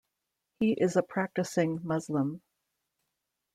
He 0.59 0.71
is 0.71 0.95
a 0.95 1.03
practising 1.03 1.79
Muslim. 1.83 2.41